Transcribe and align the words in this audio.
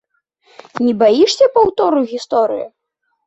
Не 0.85 0.93
баішся 1.01 1.45
паўтору 1.57 1.99
гісторыі? 2.13 2.65